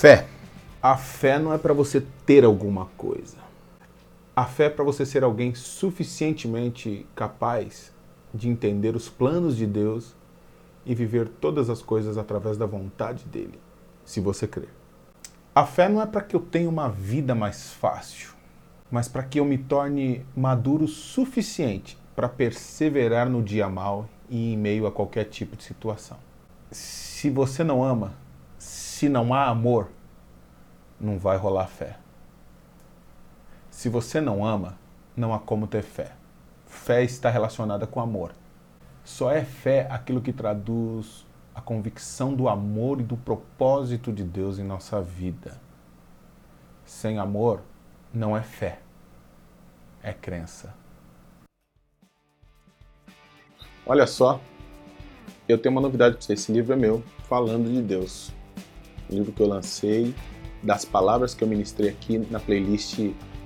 Fé. 0.00 0.26
A 0.82 0.96
fé 0.96 1.38
não 1.38 1.52
é 1.52 1.58
para 1.58 1.74
você 1.74 2.02
ter 2.24 2.42
alguma 2.42 2.86
coisa. 2.96 3.36
A 4.34 4.46
fé 4.46 4.64
é 4.64 4.70
para 4.70 4.82
você 4.82 5.04
ser 5.04 5.22
alguém 5.22 5.54
suficientemente 5.54 7.06
capaz 7.14 7.92
de 8.32 8.48
entender 8.48 8.96
os 8.96 9.10
planos 9.10 9.54
de 9.54 9.66
Deus 9.66 10.14
e 10.86 10.94
viver 10.94 11.28
todas 11.28 11.68
as 11.68 11.82
coisas 11.82 12.16
através 12.16 12.56
da 12.56 12.64
vontade 12.64 13.26
dele, 13.26 13.60
se 14.02 14.20
você 14.22 14.46
crer. 14.46 14.70
A 15.54 15.66
fé 15.66 15.86
não 15.86 16.00
é 16.00 16.06
para 16.06 16.22
que 16.22 16.34
eu 16.34 16.40
tenha 16.40 16.70
uma 16.70 16.88
vida 16.88 17.34
mais 17.34 17.70
fácil, 17.74 18.30
mas 18.90 19.06
para 19.06 19.22
que 19.22 19.38
eu 19.38 19.44
me 19.44 19.58
torne 19.58 20.24
maduro 20.34 20.84
o 20.84 20.88
suficiente 20.88 21.98
para 22.16 22.26
perseverar 22.26 23.28
no 23.28 23.42
dia 23.42 23.68
mal 23.68 24.08
e 24.30 24.54
em 24.54 24.56
meio 24.56 24.86
a 24.86 24.90
qualquer 24.90 25.24
tipo 25.24 25.56
de 25.56 25.62
situação. 25.62 26.16
Se 26.70 27.28
você 27.28 27.62
não 27.62 27.84
ama, 27.84 28.14
se 29.00 29.08
não 29.08 29.32
há 29.32 29.46
amor, 29.46 29.88
não 31.00 31.18
vai 31.18 31.38
rolar 31.38 31.68
fé. 31.68 31.96
Se 33.70 33.88
você 33.88 34.20
não 34.20 34.44
ama, 34.44 34.78
não 35.16 35.32
há 35.32 35.38
como 35.38 35.66
ter 35.66 35.82
fé. 35.82 36.12
Fé 36.66 37.02
está 37.02 37.30
relacionada 37.30 37.86
com 37.86 37.98
amor. 37.98 38.34
Só 39.02 39.30
é 39.30 39.42
fé 39.42 39.86
aquilo 39.90 40.20
que 40.20 40.34
traduz 40.34 41.26
a 41.54 41.62
convicção 41.62 42.34
do 42.34 42.46
amor 42.46 43.00
e 43.00 43.02
do 43.02 43.16
propósito 43.16 44.12
de 44.12 44.22
Deus 44.22 44.58
em 44.58 44.64
nossa 44.64 45.00
vida. 45.00 45.58
Sem 46.84 47.18
amor, 47.18 47.62
não 48.12 48.36
é 48.36 48.42
fé, 48.42 48.80
é 50.02 50.12
crença. 50.12 50.74
Olha 53.86 54.06
só, 54.06 54.38
eu 55.48 55.56
tenho 55.56 55.74
uma 55.74 55.80
novidade 55.80 56.16
para 56.16 56.22
você. 56.22 56.34
Esse 56.34 56.52
livro 56.52 56.74
é 56.74 56.76
meu, 56.76 57.02
falando 57.26 57.66
de 57.72 57.80
Deus. 57.80 58.38
Livro 59.10 59.32
que 59.32 59.42
eu 59.42 59.48
lancei, 59.48 60.14
das 60.62 60.84
palavras 60.84 61.34
que 61.34 61.42
eu 61.42 61.48
ministrei 61.48 61.90
aqui 61.90 62.18
na 62.30 62.38
playlist 62.38 62.98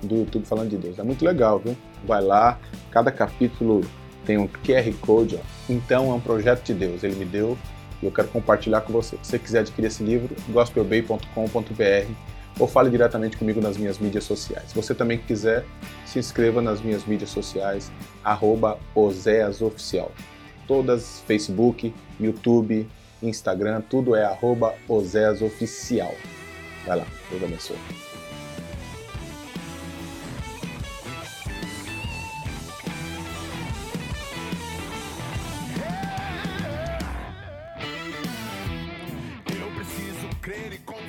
do 0.02 0.16
YouTube 0.16 0.44
falando 0.44 0.70
de 0.70 0.76
Deus. 0.76 0.98
É 0.98 1.02
muito 1.02 1.24
legal, 1.24 1.58
viu? 1.58 1.76
Vai 2.06 2.22
lá, 2.22 2.58
cada 2.90 3.10
capítulo 3.10 3.82
tem 4.24 4.38
um 4.38 4.48
QR 4.48 4.92
Code, 5.00 5.36
ó. 5.36 5.40
então 5.68 6.10
é 6.10 6.14
um 6.14 6.20
projeto 6.20 6.64
de 6.64 6.74
Deus. 6.74 7.02
Ele 7.02 7.16
me 7.16 7.24
deu 7.24 7.56
e 8.02 8.06
eu 8.06 8.12
quero 8.12 8.28
compartilhar 8.28 8.80
com 8.82 8.92
você. 8.92 9.16
Se 9.22 9.30
você 9.30 9.38
quiser 9.38 9.60
adquirir 9.60 9.88
esse 9.88 10.02
livro, 10.02 10.34
gospelbay.com.br 10.50 12.12
ou 12.58 12.68
fale 12.68 12.90
diretamente 12.90 13.36
comigo 13.36 13.60
nas 13.60 13.76
minhas 13.76 13.98
mídias 13.98 14.24
sociais. 14.24 14.68
Se 14.68 14.74
você 14.74 14.94
também 14.94 15.18
quiser, 15.18 15.64
se 16.06 16.18
inscreva 16.18 16.62
nas 16.62 16.80
minhas 16.80 17.04
mídias 17.04 17.30
sociais, 17.30 17.90
arroba. 18.22 18.78
Todas, 20.66 21.22
Facebook, 21.26 21.92
YouTube, 22.18 22.88
Instagram, 23.28 23.82
tudo 23.82 24.14
é 24.14 24.24
arroba 24.24 24.74
Oficial. 24.88 26.14
Vai 26.86 26.98
lá, 26.98 27.06
Deus 27.30 27.42
abençoe. 27.42 27.78
crer 40.44 40.74
e 40.74 40.78
confiar. 40.78 41.03